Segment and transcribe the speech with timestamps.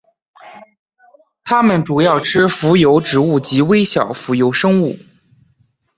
[1.43, 4.97] 它们主要吃浮游植物及微小浮游生物。